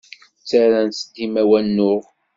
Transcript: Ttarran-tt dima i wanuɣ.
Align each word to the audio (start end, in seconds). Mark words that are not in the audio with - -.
Ttarran-tt 0.41 1.09
dima 1.15 1.41
i 1.43 1.45
wanuɣ. 1.49 2.01